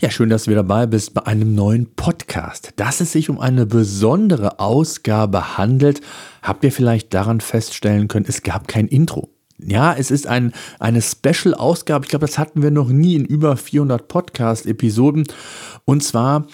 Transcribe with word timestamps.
Ja, 0.00 0.10
schön, 0.10 0.28
dass 0.28 0.44
du 0.44 0.52
wieder 0.52 0.62
dabei 0.62 0.86
bist 0.86 1.12
bei 1.12 1.26
einem 1.26 1.56
neuen 1.56 1.92
Podcast. 1.96 2.72
Dass 2.76 3.00
es 3.00 3.10
sich 3.10 3.30
um 3.30 3.40
eine 3.40 3.66
besondere 3.66 4.60
Ausgabe 4.60 5.58
handelt, 5.58 6.02
habt 6.40 6.62
ihr 6.62 6.70
vielleicht 6.70 7.12
daran 7.14 7.40
feststellen 7.40 8.06
können, 8.06 8.24
es 8.28 8.44
gab 8.44 8.68
kein 8.68 8.86
Intro. 8.86 9.28
Ja, 9.58 9.92
es 9.92 10.12
ist 10.12 10.28
ein, 10.28 10.52
eine 10.78 11.02
Special-Ausgabe. 11.02 12.04
Ich 12.04 12.10
glaube, 12.10 12.26
das 12.26 12.38
hatten 12.38 12.62
wir 12.62 12.70
noch 12.70 12.90
nie 12.90 13.16
in 13.16 13.24
über 13.24 13.56
400 13.56 14.06
Podcast-Episoden. 14.06 15.24
Und 15.84 16.04
zwar 16.04 16.46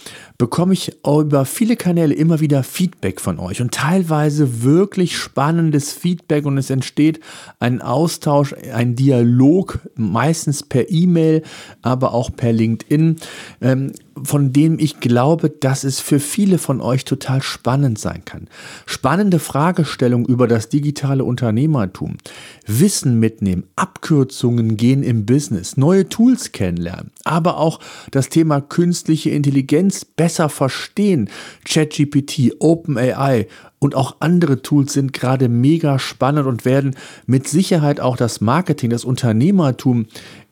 bekomme 0.45 0.75
ich 0.75 0.93
über 1.07 1.47
viele 1.47 1.75
Kanäle 1.75 2.13
immer 2.13 2.39
wieder 2.39 2.63
Feedback 2.65 3.23
von 3.23 3.39
euch 3.39 3.63
und 3.63 3.73
teilweise 3.73 4.63
wirklich 4.63 5.17
spannendes 5.17 5.95
Feedback 5.95 6.45
und 6.45 6.59
es 6.59 6.69
entsteht 6.69 7.21
ein 7.61 7.81
Austausch, 7.81 8.55
ein 8.75 8.95
Dialog, 8.95 9.79
meistens 9.95 10.63
per 10.63 10.91
E-Mail, 10.91 11.43
aber 11.81 12.13
auch 12.13 12.29
per 12.37 12.53
LinkedIn, 12.53 13.17
ähm, 13.63 13.93
von 14.23 14.53
dem 14.53 14.79
ich 14.79 15.01
glaube, 15.01 15.51
dass 15.51 15.83
es 15.83 16.01
für 16.01 16.21
viele 16.21 16.59
von 16.59 16.81
euch 16.81 17.05
total 17.05 17.43
spannend 17.43 17.99
sein 17.99 18.25
kann. 18.25 18.49
Spannende 18.87 19.39
Fragestellungen 19.39 20.27
über 20.27 20.47
das 20.47 20.69
digitale 20.69 21.25
Unternehmertum, 21.25 22.19
Wissen 22.67 23.19
mitnehmen, 23.19 23.65
Abkürzungen 23.77 24.77
gehen 24.77 25.03
im 25.03 25.27
Business, 25.27 25.77
neue 25.77 26.09
Tools 26.09 26.53
kennenlernen, 26.53 27.11
aber 27.25 27.57
auch 27.57 27.81
das 28.11 28.29
Thema 28.29 28.61
künstliche 28.61 29.31
Intelligenz 29.31 30.05
besser 30.05 30.34
verstehen. 30.49 31.31
ChatGPT, 31.65 32.53
OpenAI 32.59 33.47
und 33.79 33.95
auch 33.95 34.17
andere 34.21 34.63
Tools 34.63 34.93
sind 34.93 35.13
gerade 35.13 35.49
mega 35.49 35.99
spannend 35.99 36.47
und 36.47 36.65
werden 36.65 36.97
mit 37.27 37.49
Sicherheit 37.49 38.01
auch 38.01 38.17
das 38.17 38.41
Marketing, 38.41 38.91
das 38.91 39.05
Unternehmertum 39.05 40.07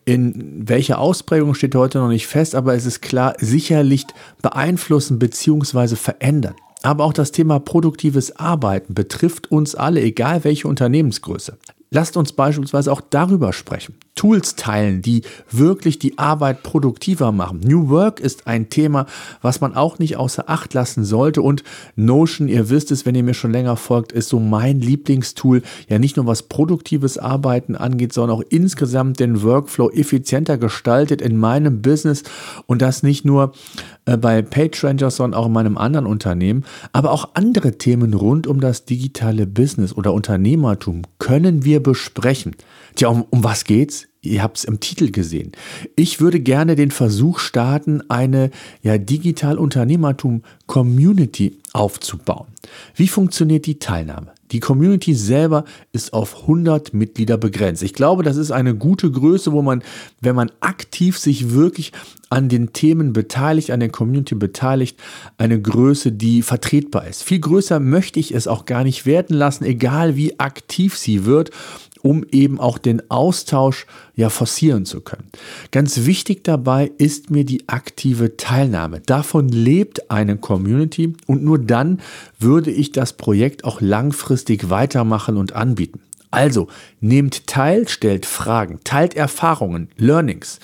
in 0.04 0.68
welcher 0.68 0.98
Ausprägung 0.98 1.54
steht 1.54 1.74
heute 1.74 1.98
noch 1.98 2.08
nicht 2.08 2.26
fest, 2.26 2.54
aber 2.54 2.74
es 2.74 2.86
ist 2.86 3.02
klar, 3.02 3.34
sicherlich 3.38 4.04
beeinflussen 4.42 5.18
bzw. 5.18 5.96
verändern. 5.96 6.54
Aber 6.82 7.04
auch 7.04 7.12
das 7.12 7.30
Thema 7.30 7.60
produktives 7.60 8.36
Arbeiten 8.36 8.94
betrifft 8.94 9.52
uns 9.52 9.74
alle, 9.76 10.00
egal 10.00 10.42
welche 10.42 10.66
Unternehmensgröße. 10.66 11.56
Lasst 11.90 12.16
uns 12.16 12.32
beispielsweise 12.32 12.90
auch 12.90 13.00
darüber 13.00 13.52
sprechen. 13.52 13.94
Tools 14.14 14.56
teilen, 14.56 15.00
die 15.00 15.22
wirklich 15.50 15.98
die 15.98 16.18
Arbeit 16.18 16.62
produktiver 16.62 17.32
machen. 17.32 17.60
New 17.64 17.88
Work 17.88 18.20
ist 18.20 18.46
ein 18.46 18.68
Thema, 18.68 19.06
was 19.40 19.60
man 19.60 19.74
auch 19.74 19.98
nicht 19.98 20.16
außer 20.16 20.50
Acht 20.50 20.74
lassen 20.74 21.04
sollte. 21.04 21.40
Und 21.40 21.64
Notion, 21.96 22.46
ihr 22.46 22.68
wisst 22.68 22.90
es, 22.92 23.06
wenn 23.06 23.14
ihr 23.14 23.22
mir 23.22 23.34
schon 23.34 23.52
länger 23.52 23.76
folgt, 23.76 24.12
ist 24.12 24.28
so 24.28 24.38
mein 24.38 24.80
Lieblingstool. 24.80 25.62
Ja, 25.88 25.98
nicht 25.98 26.16
nur 26.16 26.26
was 26.26 26.42
produktives 26.44 27.16
Arbeiten 27.16 27.74
angeht, 27.74 28.12
sondern 28.12 28.36
auch 28.36 28.44
insgesamt 28.50 29.18
den 29.18 29.42
Workflow 29.42 29.90
effizienter 29.90 30.58
gestaltet 30.58 31.22
in 31.22 31.38
meinem 31.38 31.80
Business. 31.80 32.22
Und 32.66 32.82
das 32.82 33.02
nicht 33.02 33.24
nur 33.24 33.52
äh, 34.04 34.16
bei 34.16 34.42
PageRangers, 34.42 35.16
sondern 35.16 35.40
auch 35.40 35.46
in 35.46 35.52
meinem 35.52 35.78
anderen 35.78 36.06
Unternehmen. 36.06 36.64
Aber 36.92 37.12
auch 37.12 37.30
andere 37.34 37.78
Themen 37.78 38.14
rund 38.14 38.46
um 38.46 38.60
das 38.60 38.84
digitale 38.84 39.46
Business 39.46 39.94
oder 39.94 40.12
Unternehmertum 40.12 41.02
können 41.18 41.64
wir 41.64 41.82
besprechen. 41.82 42.56
Tja, 42.94 43.08
um, 43.08 43.24
um 43.30 43.42
was 43.42 43.64
geht's? 43.64 44.01
Ihr 44.24 44.40
habt 44.40 44.58
es 44.58 44.64
im 44.64 44.78
Titel 44.78 45.10
gesehen. 45.10 45.50
Ich 45.96 46.20
würde 46.20 46.38
gerne 46.38 46.76
den 46.76 46.92
Versuch 46.92 47.40
starten, 47.40 48.08
eine 48.08 48.52
ja, 48.80 48.96
Digital-Unternehmertum-Community 48.96 51.58
aufzubauen. 51.72 52.46
Wie 52.94 53.08
funktioniert 53.08 53.66
die 53.66 53.80
Teilnahme? 53.80 54.28
Die 54.52 54.60
Community 54.60 55.14
selber 55.14 55.64
ist 55.90 56.12
auf 56.12 56.42
100 56.42 56.94
Mitglieder 56.94 57.36
begrenzt. 57.36 57.82
Ich 57.82 57.94
glaube, 57.94 58.22
das 58.22 58.36
ist 58.36 58.52
eine 58.52 58.76
gute 58.76 59.10
Größe, 59.10 59.50
wo 59.50 59.60
man, 59.60 59.82
wenn 60.20 60.36
man 60.36 60.52
aktiv 60.60 61.18
sich 61.18 61.50
wirklich 61.50 61.90
an 62.32 62.48
den 62.48 62.72
Themen 62.72 63.12
beteiligt, 63.12 63.70
an 63.70 63.80
der 63.80 63.90
Community 63.90 64.34
beteiligt, 64.34 64.98
eine 65.36 65.60
Größe, 65.60 66.12
die 66.12 66.40
vertretbar 66.40 67.06
ist. 67.06 67.22
Viel 67.22 67.40
größer 67.40 67.78
möchte 67.78 68.18
ich 68.18 68.34
es 68.34 68.48
auch 68.48 68.64
gar 68.64 68.84
nicht 68.84 69.04
werden 69.04 69.36
lassen, 69.36 69.64
egal 69.64 70.16
wie 70.16 70.40
aktiv 70.40 70.96
sie 70.96 71.26
wird 71.26 71.50
um 72.04 72.24
eben 72.32 72.58
auch 72.58 72.78
den 72.78 73.08
Austausch 73.12 73.86
ja 74.16 74.28
forcieren 74.28 74.84
zu 74.86 75.02
können. 75.02 75.28
Ganz 75.70 76.04
wichtig 76.04 76.42
dabei 76.42 76.90
ist 76.98 77.30
mir 77.30 77.44
die 77.44 77.68
aktive 77.68 78.36
Teilnahme. 78.36 78.98
Davon 78.98 79.48
lebt 79.48 80.10
eine 80.10 80.36
Community 80.36 81.14
und 81.26 81.44
nur 81.44 81.60
dann 81.60 82.00
würde 82.40 82.72
ich 82.72 82.90
das 82.90 83.12
Projekt 83.12 83.62
auch 83.62 83.80
langfristig 83.80 84.68
weitermachen 84.68 85.36
und 85.36 85.52
anbieten. 85.52 86.00
Also 86.32 86.68
nehmt 87.00 87.46
teil, 87.46 87.86
stellt 87.88 88.24
Fragen, 88.24 88.80
teilt 88.84 89.14
Erfahrungen, 89.14 89.88
Learnings 89.98 90.60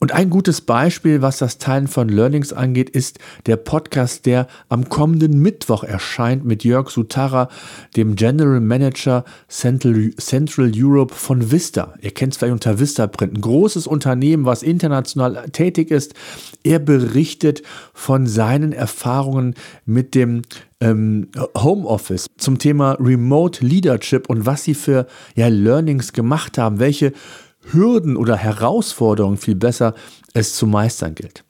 und 0.00 0.12
ein 0.12 0.30
gutes 0.30 0.60
Beispiel, 0.60 1.22
was 1.22 1.38
das 1.38 1.58
Teilen 1.58 1.88
von 1.88 2.08
Learnings 2.08 2.52
angeht, 2.52 2.88
ist 2.88 3.18
der 3.46 3.56
Podcast, 3.56 4.26
der 4.26 4.46
am 4.68 4.88
kommenden 4.88 5.40
Mittwoch 5.40 5.82
erscheint 5.82 6.44
mit 6.44 6.62
Jörg 6.62 6.90
Sutara, 6.90 7.48
dem 7.96 8.14
General 8.14 8.60
Manager 8.60 9.24
Central, 9.48 10.10
Central 10.16 10.70
Europe 10.74 11.14
von 11.14 11.50
Vista. 11.50 11.94
Ihr 12.00 12.12
kennt 12.12 12.32
es 12.32 12.38
vielleicht 12.38 12.52
unter 12.52 12.78
Vistaprint, 12.78 13.34
ein 13.34 13.40
großes 13.40 13.88
Unternehmen, 13.88 14.44
was 14.44 14.62
international 14.62 15.48
tätig 15.50 15.90
ist. 15.90 16.14
Er 16.62 16.78
berichtet 16.78 17.62
von 17.92 18.26
seinen 18.26 18.72
Erfahrungen 18.72 19.54
mit 19.84 20.14
dem 20.14 20.42
ähm, 20.80 21.28
Homeoffice 21.56 22.26
zum 22.36 22.58
Thema 22.58 22.92
Remote 23.00 23.66
Leadership 23.66 24.30
und 24.30 24.46
was 24.46 24.62
sie 24.62 24.74
für 24.74 25.08
ja, 25.34 25.48
Learnings 25.48 26.12
gemacht 26.12 26.56
haben, 26.56 26.78
welche 26.78 27.12
Hürden 27.72 28.16
oder 28.16 28.36
Herausforderungen 28.36 29.36
viel 29.36 29.54
besser 29.54 29.94
es 30.34 30.54
zu 30.54 30.66
meistern 30.66 31.14
gilt. 31.14 31.44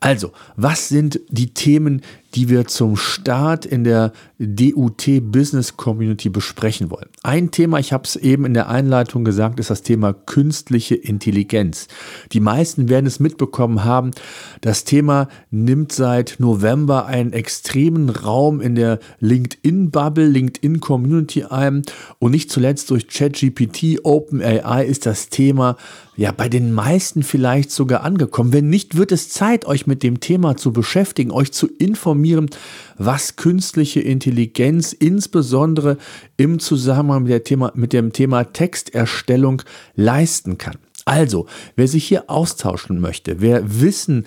Also, 0.00 0.32
was 0.56 0.88
sind 0.88 1.20
die 1.28 1.54
Themen, 1.54 2.02
die 2.34 2.48
wir 2.48 2.66
zum 2.66 2.96
Start 2.96 3.66
in 3.66 3.84
der 3.84 4.12
DUT 4.38 5.04
Business 5.30 5.76
Community 5.76 6.28
besprechen 6.30 6.90
wollen? 6.90 7.08
Ein 7.22 7.50
Thema, 7.50 7.78
ich 7.78 7.92
habe 7.92 8.04
es 8.04 8.16
eben 8.16 8.44
in 8.44 8.54
der 8.54 8.68
Einleitung 8.68 9.24
gesagt, 9.24 9.60
ist 9.60 9.70
das 9.70 9.82
Thema 9.82 10.12
künstliche 10.12 10.94
Intelligenz. 10.94 11.88
Die 12.32 12.40
meisten 12.40 12.88
werden 12.88 13.06
es 13.06 13.20
mitbekommen 13.20 13.84
haben. 13.84 14.12
Das 14.60 14.84
Thema 14.84 15.28
nimmt 15.50 15.92
seit 15.92 16.36
November 16.38 17.06
einen 17.06 17.32
extremen 17.32 18.10
Raum 18.10 18.60
in 18.60 18.74
der 18.74 18.98
LinkedIn-Bubble, 19.20 20.26
LinkedIn-Community 20.26 21.44
ein. 21.44 21.82
Und 22.18 22.32
nicht 22.32 22.50
zuletzt 22.50 22.90
durch 22.90 23.08
ChatGPT, 23.08 24.00
OpenAI 24.04 24.84
ist 24.84 25.06
das 25.06 25.28
Thema 25.28 25.76
ja 26.16 26.32
bei 26.32 26.48
den 26.48 26.72
meisten 26.72 27.22
vielleicht 27.22 27.70
sogar 27.70 28.02
angekommen. 28.02 28.52
Wenn 28.52 28.68
nicht, 28.68 28.96
wird 28.96 29.12
es 29.12 29.28
Zeit, 29.28 29.51
Zeit, 29.52 29.66
euch 29.66 29.86
mit 29.86 30.02
dem 30.02 30.20
Thema 30.20 30.56
zu 30.56 30.72
beschäftigen, 30.72 31.30
euch 31.30 31.52
zu 31.52 31.66
informieren, 31.66 32.48
was 32.96 33.36
künstliche 33.36 34.00
Intelligenz 34.00 34.94
insbesondere 34.94 35.98
im 36.38 36.58
Zusammenhang 36.58 37.24
mit, 37.24 37.44
Thema, 37.44 37.70
mit 37.74 37.92
dem 37.92 38.14
Thema 38.14 38.44
Texterstellung 38.44 39.60
leisten 39.94 40.56
kann. 40.56 40.76
Also, 41.04 41.46
wer 41.76 41.86
sich 41.86 42.04
hier 42.08 42.30
austauschen 42.30 42.98
möchte, 42.98 43.42
wer 43.42 43.80
Wissen 43.80 44.24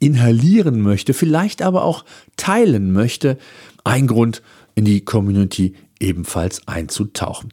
inhalieren 0.00 0.80
möchte, 0.80 1.12
vielleicht 1.12 1.60
aber 1.60 1.84
auch 1.84 2.06
teilen 2.38 2.92
möchte, 2.92 3.36
ein 3.84 4.06
Grund, 4.06 4.42
in 4.74 4.86
die 4.86 5.04
Community 5.04 5.74
ebenfalls 6.02 6.66
einzutauchen. 6.66 7.52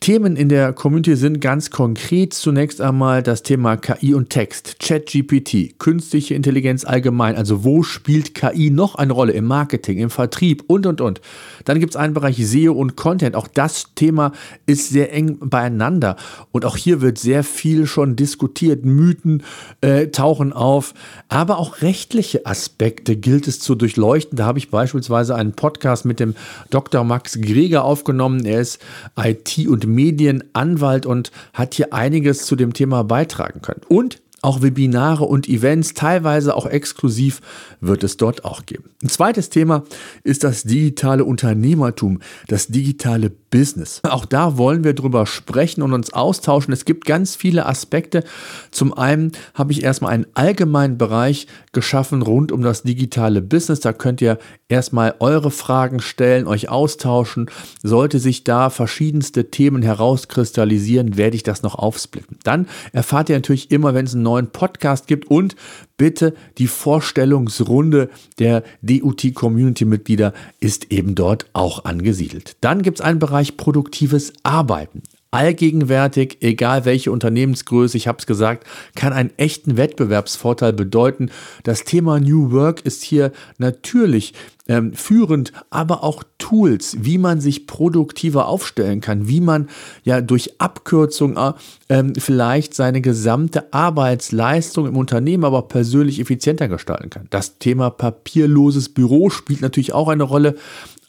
Themen 0.00 0.34
in 0.34 0.48
der 0.48 0.72
Community 0.72 1.14
sind 1.14 1.40
ganz 1.40 1.70
konkret 1.70 2.34
zunächst 2.34 2.80
einmal 2.80 3.22
das 3.22 3.42
Thema 3.42 3.76
KI 3.76 4.14
und 4.14 4.30
Text, 4.30 4.80
ChatGPT, 4.80 5.78
künstliche 5.78 6.34
Intelligenz 6.34 6.84
allgemein, 6.84 7.36
also 7.36 7.62
wo 7.64 7.82
spielt 7.82 8.34
KI 8.34 8.70
noch 8.70 8.94
eine 8.94 9.12
Rolle 9.12 9.32
im 9.32 9.44
Marketing, 9.44 9.98
im 9.98 10.10
Vertrieb 10.10 10.64
und 10.66 10.86
und 10.86 11.00
und. 11.00 11.20
Dann 11.64 11.78
gibt 11.78 11.92
es 11.92 11.96
einen 11.96 12.14
Bereich 12.14 12.36
SEO 12.38 12.72
und 12.72 12.96
Content. 12.96 13.36
Auch 13.36 13.46
das 13.46 13.94
Thema 13.94 14.32
ist 14.66 14.88
sehr 14.88 15.12
eng 15.12 15.38
beieinander 15.40 16.16
und 16.50 16.64
auch 16.64 16.76
hier 16.76 17.02
wird 17.02 17.18
sehr 17.18 17.44
viel 17.44 17.86
schon 17.86 18.16
diskutiert. 18.16 18.84
Mythen 18.84 19.42
äh, 19.82 20.06
tauchen 20.08 20.52
auf, 20.52 20.94
aber 21.28 21.58
auch 21.58 21.82
rechtliche 21.82 22.46
Aspekte 22.46 23.16
gilt 23.16 23.46
es 23.46 23.60
zu 23.60 23.74
durchleuchten. 23.74 24.36
Da 24.36 24.46
habe 24.46 24.58
ich 24.58 24.70
beispielsweise 24.70 25.34
einen 25.34 25.52
Podcast 25.52 26.06
mit 26.06 26.20
dem 26.20 26.34
Dr. 26.70 27.04
Max 27.04 27.38
Greger 27.40 27.84
aufgenommen. 27.90 28.44
Er 28.44 28.60
ist 28.60 28.80
IT- 29.16 29.68
und 29.68 29.86
Medienanwalt 29.86 31.06
und 31.06 31.32
hat 31.52 31.74
hier 31.74 31.92
einiges 31.92 32.46
zu 32.46 32.56
dem 32.56 32.72
Thema 32.72 33.02
beitragen 33.04 33.60
können. 33.62 33.82
Und 33.88 34.22
auch 34.42 34.62
Webinare 34.62 35.24
und 35.24 35.48
Events, 35.48 35.94
teilweise 35.94 36.56
auch 36.56 36.66
exklusiv, 36.66 37.40
wird 37.80 38.04
es 38.04 38.16
dort 38.16 38.44
auch 38.44 38.66
geben. 38.66 38.90
Ein 39.02 39.08
zweites 39.08 39.50
Thema 39.50 39.84
ist 40.22 40.44
das 40.44 40.62
digitale 40.62 41.24
Unternehmertum, 41.24 42.20
das 42.48 42.68
digitale 42.68 43.30
Business. 43.50 44.00
Auch 44.04 44.24
da 44.24 44.56
wollen 44.56 44.84
wir 44.84 44.94
drüber 44.94 45.26
sprechen 45.26 45.82
und 45.82 45.92
uns 45.92 46.12
austauschen. 46.12 46.72
Es 46.72 46.84
gibt 46.84 47.04
ganz 47.04 47.34
viele 47.34 47.66
Aspekte. 47.66 48.22
Zum 48.70 48.96
einen 48.96 49.32
habe 49.54 49.72
ich 49.72 49.82
erstmal 49.82 50.12
einen 50.12 50.26
allgemeinen 50.34 50.98
Bereich 50.98 51.46
geschaffen 51.72 52.22
rund 52.22 52.52
um 52.52 52.62
das 52.62 52.82
digitale 52.82 53.42
Business. 53.42 53.80
Da 53.80 53.92
könnt 53.92 54.20
ihr 54.20 54.38
erstmal 54.68 55.14
eure 55.18 55.50
Fragen 55.50 56.00
stellen, 56.00 56.46
euch 56.46 56.68
austauschen. 56.68 57.50
Sollte 57.82 58.20
sich 58.20 58.44
da 58.44 58.70
verschiedenste 58.70 59.50
Themen 59.50 59.82
herauskristallisieren, 59.82 61.16
werde 61.16 61.36
ich 61.36 61.42
das 61.42 61.62
noch 61.62 61.74
aufsplitten. 61.74 62.38
Dann 62.44 62.68
erfahrt 62.92 63.28
ihr 63.28 63.36
natürlich 63.36 63.70
immer, 63.72 63.94
wenn 63.94 64.06
es 64.06 64.14
ein 64.14 64.22
neuen 64.30 64.50
Podcast 64.50 65.08
gibt 65.08 65.28
und 65.30 65.56
bitte 65.96 66.34
die 66.58 66.68
Vorstellungsrunde 66.68 68.10
der 68.38 68.62
DUT 68.80 69.34
Community 69.34 69.84
Mitglieder 69.84 70.32
ist 70.60 70.92
eben 70.92 71.14
dort 71.16 71.46
auch 71.52 71.84
angesiedelt. 71.84 72.56
Dann 72.60 72.82
gibt 72.82 73.00
es 73.00 73.04
einen 73.04 73.18
Bereich 73.18 73.56
produktives 73.56 74.32
Arbeiten 74.44 75.02
allgegenwärtig, 75.30 76.38
egal 76.40 76.84
welche 76.84 77.12
Unternehmensgröße, 77.12 77.96
ich 77.96 78.08
habe 78.08 78.18
es 78.18 78.26
gesagt, 78.26 78.66
kann 78.94 79.12
einen 79.12 79.30
echten 79.36 79.76
Wettbewerbsvorteil 79.76 80.72
bedeuten. 80.72 81.30
Das 81.62 81.84
Thema 81.84 82.18
New 82.18 82.50
Work 82.50 82.84
ist 82.84 83.02
hier 83.02 83.30
natürlich 83.58 84.34
ähm, 84.66 84.92
führend, 84.92 85.52
aber 85.70 86.02
auch 86.02 86.24
Tools, 86.38 86.96
wie 87.00 87.18
man 87.18 87.40
sich 87.40 87.66
produktiver 87.66 88.46
aufstellen 88.46 89.00
kann, 89.00 89.28
wie 89.28 89.40
man 89.40 89.68
ja 90.04 90.20
durch 90.20 90.60
Abkürzung 90.60 91.36
äh, 91.36 91.52
ähm, 91.88 92.14
vielleicht 92.16 92.74
seine 92.74 93.00
gesamte 93.00 93.72
Arbeitsleistung 93.72 94.86
im 94.86 94.96
Unternehmen 94.96 95.44
aber 95.44 95.62
persönlich 95.62 96.20
effizienter 96.20 96.68
gestalten 96.68 97.10
kann. 97.10 97.26
Das 97.30 97.58
Thema 97.58 97.90
papierloses 97.90 98.88
Büro 98.88 99.30
spielt 99.30 99.60
natürlich 99.60 99.92
auch 99.92 100.08
eine 100.08 100.24
Rolle. 100.24 100.56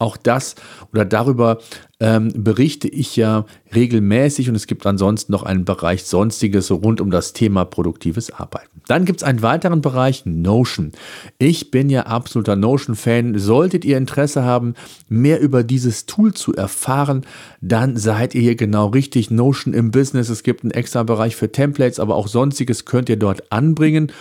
Auch 0.01 0.17
das 0.17 0.55
oder 0.91 1.05
darüber 1.05 1.59
ähm, 1.99 2.31
berichte 2.35 2.87
ich 2.87 3.15
ja 3.15 3.45
regelmäßig 3.75 4.49
und 4.49 4.55
es 4.55 4.65
gibt 4.65 4.87
ansonsten 4.87 5.31
noch 5.31 5.43
einen 5.43 5.63
Bereich 5.63 6.05
Sonstiges 6.05 6.71
rund 6.71 6.99
um 6.99 7.11
das 7.11 7.33
Thema 7.33 7.65
produktives 7.65 8.31
Arbeiten. 8.31 8.81
Dann 8.87 9.05
gibt 9.05 9.21
es 9.21 9.23
einen 9.23 9.43
weiteren 9.43 9.81
Bereich 9.81 10.25
Notion. 10.25 10.91
Ich 11.37 11.69
bin 11.69 11.91
ja 11.91 12.07
absoluter 12.07 12.55
Notion-Fan. 12.55 13.37
Solltet 13.37 13.85
ihr 13.85 13.97
Interesse 13.97 14.43
haben, 14.43 14.73
mehr 15.07 15.39
über 15.39 15.61
dieses 15.63 16.07
Tool 16.07 16.33
zu 16.33 16.55
erfahren, 16.55 17.23
dann 17.61 17.95
seid 17.95 18.33
ihr 18.33 18.41
hier 18.41 18.55
genau 18.55 18.87
richtig. 18.87 19.29
Notion 19.29 19.75
im 19.75 19.91
Business. 19.91 20.29
Es 20.29 20.41
gibt 20.41 20.63
einen 20.63 20.71
extra 20.71 21.03
Bereich 21.03 21.35
für 21.35 21.51
Templates, 21.51 21.99
aber 21.99 22.15
auch 22.15 22.27
Sonstiges 22.27 22.85
könnt 22.85 23.07
ihr 23.07 23.17
dort 23.17 23.51
anbringen. 23.51 24.11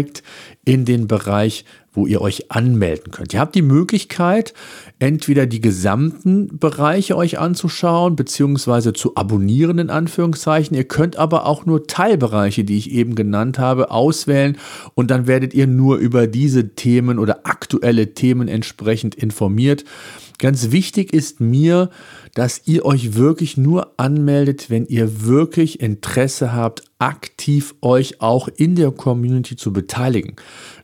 in 0.65 0.85
den 0.85 1.07
Bereich 1.07 1.65
wo 1.97 2.05
ihr 2.05 2.21
euch 2.21 2.51
anmelden 2.51 3.11
könnt. 3.11 3.33
Ihr 3.33 3.39
habt 3.39 3.55
die 3.55 3.63
Möglichkeit, 3.63 4.53
entweder 4.99 5.47
die 5.47 5.61
gesamten 5.61 6.59
Bereiche 6.59 7.17
euch 7.17 7.39
anzuschauen, 7.39 8.15
beziehungsweise 8.15 8.93
zu 8.93 9.15
abonnieren 9.15 9.79
in 9.79 9.89
Anführungszeichen. 9.89 10.77
Ihr 10.77 10.83
könnt 10.83 11.17
aber 11.17 11.47
auch 11.47 11.65
nur 11.65 11.87
Teilbereiche, 11.87 12.63
die 12.63 12.77
ich 12.77 12.91
eben 12.91 13.15
genannt 13.15 13.57
habe, 13.57 13.89
auswählen 13.89 14.57
und 14.93 15.09
dann 15.09 15.25
werdet 15.25 15.55
ihr 15.55 15.65
nur 15.65 15.97
über 15.97 16.27
diese 16.27 16.75
Themen 16.75 17.17
oder 17.17 17.47
aktuelle 17.47 18.13
Themen 18.13 18.47
entsprechend 18.47 19.15
informiert. 19.15 19.83
Ganz 20.39 20.69
wichtig 20.69 21.13
ist 21.13 21.41
mir, 21.41 21.89
dass 22.35 22.61
ihr 22.65 22.85
euch 22.85 23.15
wirklich 23.15 23.57
nur 23.57 23.93
anmeldet, 23.97 24.69
wenn 24.69 24.85
ihr 24.85 25.25
wirklich 25.25 25.79
Interesse 25.79 26.53
habt, 26.53 26.83
aktiv 26.99 27.73
euch 27.81 28.21
auch 28.21 28.47
in 28.47 28.75
der 28.75 28.91
Community 28.91 29.55
zu 29.55 29.73
beteiligen. 29.73 30.35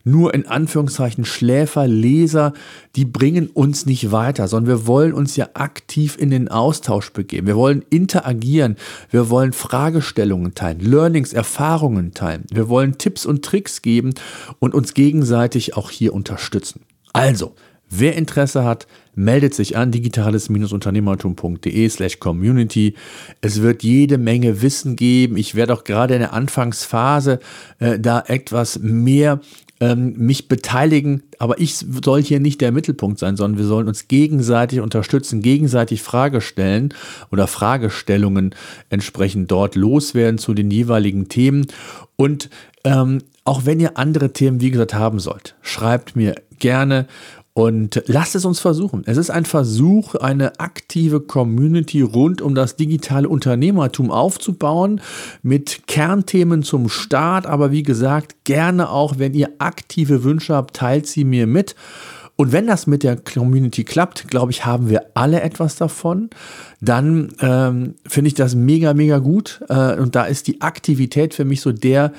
Nur 0.04 0.34
in 0.34 0.48
Anführungszeichen 0.48 1.03
Schläfer, 1.24 1.88
Leser, 1.88 2.54
die 2.96 3.06
bringen 3.06 3.48
uns 3.48 3.86
nicht 3.86 4.12
weiter, 4.12 4.48
sondern 4.48 4.80
wir 4.80 4.88
wollen 4.88 5.14
uns 5.14 5.36
ja 5.36 5.50
aktiv 5.54 6.18
in 6.20 6.30
den 6.30 6.48
Austausch 6.48 7.12
begeben. 7.12 7.48
Wir 7.48 7.56
wollen 7.56 7.84
interagieren, 7.90 8.78
wir 9.10 9.30
wollen 9.30 9.54
Fragestellungen 9.54 10.56
teilen, 10.56 10.80
Learnings, 10.80 11.34
Erfahrungen 11.34 12.14
teilen. 12.14 12.46
Wir 12.52 12.70
wollen 12.70 12.98
Tipps 12.98 13.26
und 13.26 13.44
Tricks 13.44 13.82
geben 13.82 14.14
und 14.60 14.74
uns 14.74 14.94
gegenseitig 14.94 15.76
auch 15.76 15.90
hier 15.90 16.14
unterstützen. 16.14 16.82
Also, 17.14 17.56
Wer 17.96 18.16
Interesse 18.16 18.64
hat, 18.64 18.88
meldet 19.14 19.54
sich 19.54 19.78
an 19.78 19.92
digitales-unternehmertum.de 19.92 21.90
slash 21.90 22.20
community. 22.20 22.96
Es 23.40 23.62
wird 23.62 23.84
jede 23.84 24.18
Menge 24.18 24.64
Wissen 24.64 24.96
geben. 24.96 25.38
Ich 25.38 25.54
werde 25.54 25.76
auch 25.76 25.84
gerade 25.84 26.16
in 26.16 26.22
der 26.22 26.34
Anfangsphase 26.34 27.40
äh, 27.78 28.00
da 28.00 28.24
etwas 28.26 28.80
mehr 28.80 29.42
ähm, 29.80 30.14
mich 30.18 30.48
beteiligen, 30.48 31.24
aber 31.40 31.60
ich 31.60 31.76
soll 31.76 32.22
hier 32.22 32.40
nicht 32.40 32.62
der 32.62 32.72
Mittelpunkt 32.72 33.20
sein, 33.20 33.36
sondern 33.36 33.58
wir 33.58 33.66
sollen 33.66 33.88
uns 33.88 34.08
gegenseitig 34.08 34.80
unterstützen, 34.80 35.42
gegenseitig 35.42 36.02
Frage 36.02 36.42
stellen 36.42 36.94
oder 37.32 37.48
Fragestellungen 37.48 38.56
entsprechend 38.90 39.52
dort 39.52 39.76
loswerden 39.76 40.38
zu 40.38 40.54
den 40.54 40.72
jeweiligen 40.72 41.28
Themen. 41.28 41.68
Und 42.16 42.50
ähm, 42.84 43.20
auch 43.46 43.66
wenn 43.66 43.80
ihr 43.80 43.98
andere 43.98 44.32
Themen, 44.32 44.62
wie 44.62 44.72
gesagt, 44.72 44.94
haben 44.94 45.20
sollt, 45.20 45.56
schreibt 45.62 46.16
mir 46.16 46.36
gerne 46.60 47.08
und 47.54 48.02
lasst 48.08 48.34
es 48.36 48.46
uns 48.46 48.60
versuchen. 48.60 49.04
Es 49.06 49.18
ist 49.18 49.30
ein 49.30 49.46
Versuch, 49.46 50.16
eine 50.16 50.60
aktive 50.60 51.20
Community 51.20 52.02
rund 52.02 52.42
um 52.42 52.56
das 52.56 52.76
digitale 52.78 53.30
Unternehmertum 53.30 54.10
aufzubauen, 54.10 55.02
mit 55.44 55.86
Kernthemen 55.86 56.64
zum 56.64 56.90
Start. 56.90 57.46
Aber 57.46 57.72
wie 57.72 57.84
gesagt, 57.84 58.44
gerne 58.44 58.90
auch, 58.90 59.20
wenn 59.20 59.36
ihr 59.36 59.50
aktive 59.60 60.24
Wünsche 60.24 60.56
habt, 60.56 60.76
teilt 60.76 61.06
sie 61.06 61.26
mir 61.26 61.46
mit. 61.46 61.76
Und 62.36 62.52
wenn 62.52 62.66
das 62.66 62.88
mit 62.88 63.04
der 63.04 63.18
Community 63.18 63.84
klappt, 63.84 64.28
glaube 64.28 64.52
ich, 64.52 64.66
haben 64.66 64.90
wir 64.90 65.12
alle 65.14 65.42
etwas 65.42 65.76
davon. 65.76 66.32
Dann 66.82 67.32
ähm, 67.40 67.94
finde 68.08 68.30
ich 68.30 68.34
das 68.34 68.56
mega, 68.56 68.96
mega 68.96 69.20
gut. 69.20 69.64
Äh, 69.70 70.00
und 70.00 70.16
da 70.16 70.24
ist 70.24 70.48
die 70.48 70.60
Aktivität 70.62 71.36
für 71.36 71.46
mich 71.46 71.62
so 71.62 71.72
der 71.72 72.12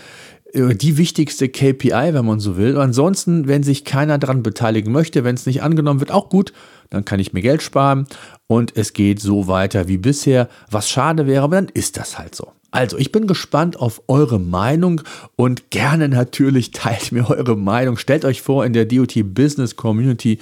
die 0.55 0.97
wichtigste 0.97 1.49
KPI, 1.49 2.15
wenn 2.15 2.25
man 2.25 2.39
so 2.39 2.57
will. 2.57 2.79
Ansonsten, 2.79 3.49
wenn 3.49 3.63
sich 3.63 3.85
keiner 3.85 4.19
daran 4.19 4.43
beteiligen 4.43 4.93
möchte, 4.93 5.25
wenn 5.25 5.35
es 5.35 5.47
nicht 5.47 5.63
angenommen 5.63 6.01
wird, 6.01 6.13
auch 6.13 6.29
gut, 6.29 6.53
dann 6.91 7.05
kann 7.05 7.19
ich 7.19 7.33
mir 7.33 7.43
Geld 7.43 7.63
sparen 7.63 8.07
und 8.47 8.77
es 8.77 8.93
geht 8.93 9.21
so 9.21 9.49
weiter 9.49 9.89
wie 9.89 9.99
bisher. 9.99 10.49
Was 10.71 10.89
schade 10.89 11.27
wäre, 11.27 11.43
aber 11.43 11.57
dann 11.57 11.69
ist 11.69 11.97
das 11.97 12.19
halt 12.19 12.35
so. 12.35 12.53
Also, 12.71 12.99
ich 12.99 13.13
bin 13.13 13.29
gespannt 13.29 13.79
auf 13.79 14.03
eure 14.09 14.41
Meinung 14.41 15.01
und 15.37 15.71
gerne 15.71 16.09
natürlich 16.09 16.73
teilt 16.73 17.13
mir 17.13 17.31
eure 17.31 17.57
Meinung. 17.57 17.97
Stellt 17.97 18.25
euch 18.25 18.43
vor 18.43 18.65
in 18.65 18.73
der 18.73 18.85
DOT 18.85 19.15
Business 19.35 19.77
Community 19.77 20.39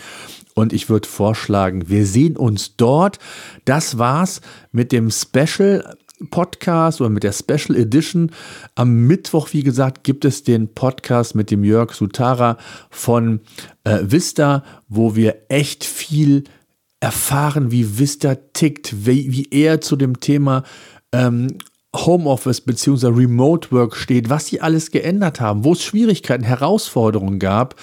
und 0.54 0.72
ich 0.72 0.88
würde 0.88 1.08
vorschlagen, 1.08 1.88
wir 1.88 2.06
sehen 2.06 2.36
uns 2.36 2.76
dort. 2.76 3.18
Das 3.64 3.98
war's 3.98 4.40
mit 4.72 4.92
dem 4.92 5.10
Special 5.10 5.96
Podcast 6.30 7.00
oder 7.00 7.10
mit 7.10 7.22
der 7.22 7.32
Special 7.32 7.76
Edition. 7.76 8.30
Am 8.74 9.06
Mittwoch, 9.06 9.48
wie 9.52 9.62
gesagt, 9.62 10.04
gibt 10.04 10.24
es 10.24 10.42
den 10.42 10.74
Podcast 10.74 11.34
mit 11.34 11.50
dem 11.50 11.64
Jörg 11.64 11.92
Sutara 11.92 12.58
von 12.90 13.40
äh, 13.84 13.98
Vista, 14.02 14.64
wo 14.88 15.16
wir 15.16 15.36
echt 15.48 15.84
viel 15.84 16.44
erfahren, 17.00 17.70
wie 17.70 17.98
Vista 17.98 18.36
tickt, 18.36 19.06
wie, 19.06 19.32
wie 19.32 19.48
er 19.50 19.80
zu 19.80 19.96
dem 19.96 20.20
Thema 20.20 20.62
ähm, 21.12 21.48
Homeoffice 21.94 22.62
bzw. 22.62 23.08
Remote 23.08 23.70
Work 23.70 23.96
steht, 23.96 24.30
was 24.30 24.46
sie 24.46 24.60
alles 24.60 24.90
geändert 24.90 25.40
haben, 25.40 25.64
wo 25.64 25.72
es 25.72 25.82
Schwierigkeiten, 25.82 26.44
Herausforderungen 26.44 27.38
gab, 27.38 27.74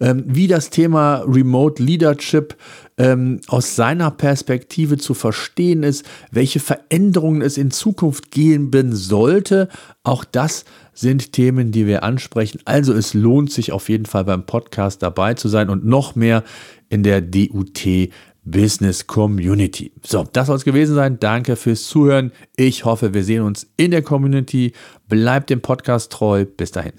ähm, 0.00 0.24
wie 0.26 0.46
das 0.46 0.70
Thema 0.70 1.22
Remote 1.26 1.82
Leadership 1.82 2.56
ähm, 2.98 3.40
aus 3.46 3.76
seiner 3.76 4.10
Perspektive 4.10 4.98
zu 4.98 5.14
verstehen 5.14 5.82
ist, 5.82 6.04
welche 6.30 6.60
Veränderungen 6.60 7.40
es 7.40 7.56
in 7.56 7.70
Zukunft 7.70 8.30
geben 8.30 8.94
sollte. 8.94 9.68
Auch 10.02 10.24
das 10.24 10.64
sind 10.92 11.32
Themen, 11.32 11.70
die 11.70 11.86
wir 11.86 12.02
ansprechen. 12.02 12.60
Also 12.64 12.92
es 12.92 13.14
lohnt 13.14 13.52
sich 13.52 13.72
auf 13.72 13.88
jeden 13.88 14.06
Fall 14.06 14.24
beim 14.24 14.44
Podcast 14.44 15.02
dabei 15.02 15.34
zu 15.34 15.48
sein 15.48 15.70
und 15.70 15.86
noch 15.86 16.16
mehr 16.16 16.42
in 16.88 17.02
der 17.02 17.20
DUT 17.20 17.86
Business 18.44 19.06
Community. 19.06 19.92
So, 20.04 20.26
das 20.32 20.46
soll 20.46 20.56
es 20.56 20.64
gewesen 20.64 20.94
sein. 20.94 21.20
Danke 21.20 21.56
fürs 21.56 21.84
Zuhören. 21.84 22.32
Ich 22.56 22.84
hoffe, 22.84 23.14
wir 23.14 23.22
sehen 23.22 23.42
uns 23.42 23.66
in 23.76 23.90
der 23.90 24.02
Community. 24.02 24.72
Bleibt 25.08 25.50
dem 25.50 25.60
Podcast 25.60 26.10
treu. 26.12 26.44
Bis 26.44 26.72
dahin. 26.72 26.92